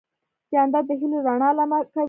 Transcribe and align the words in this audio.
جانداد 0.53 0.83
د 0.87 0.91
هېلو 0.99 1.17
رڼا 1.27 1.49
لمع 1.57 1.79
کوي. 1.93 1.99